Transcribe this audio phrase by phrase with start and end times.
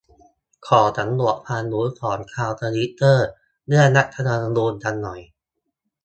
[0.67, 3.27] ขอสำรวจความรู้ ของชาวทวิตเตอร์
[3.67, 5.21] เรื่อง รัฐธรรมนูญ กันหน่อย